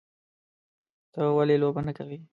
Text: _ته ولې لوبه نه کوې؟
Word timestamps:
_ته 1.13 1.19
ولې 1.37 1.55
لوبه 1.61 1.81
نه 1.87 1.91
کوې؟ 1.97 2.17